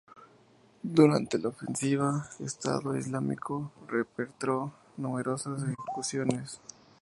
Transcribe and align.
Durante 0.81 1.37
la 1.37 1.49
ofensiva, 1.49 2.27
Estado 2.39 2.97
Islámico 2.97 3.71
perpetró 3.87 4.73
numerosas 4.97 5.61
ejecuciones. 5.61 6.59